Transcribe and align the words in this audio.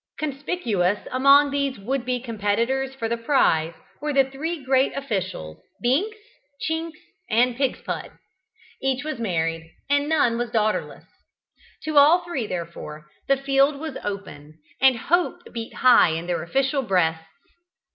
Conspicuous 0.17 1.07
among 1.11 1.51
these 1.51 1.77
would 1.77 2.05
be 2.05 2.19
competitors 2.19 2.95
for 2.95 3.07
the 3.07 3.17
prize 3.17 3.75
were 4.01 4.11
the 4.11 4.23
three 4.23 4.63
great 4.63 4.91
officials, 4.97 5.59
Binks, 5.79 6.17
Chinks, 6.67 6.97
and 7.29 7.55
Pigspud. 7.55 8.09
Each 8.81 9.03
was 9.03 9.19
married, 9.19 9.69
and 9.91 10.09
none 10.09 10.39
was 10.39 10.49
daughterless. 10.49 11.05
To 11.83 11.97
all 11.99 12.23
three, 12.23 12.47
therefore, 12.47 13.05
the 13.27 13.37
field 13.37 13.75
was 13.79 13.95
open, 14.03 14.57
and 14.81 14.97
hope 14.97 15.37
beat 15.53 15.75
high 15.75 16.13
in 16.13 16.25
their 16.25 16.41
official 16.41 16.81
breasts. 16.81 17.29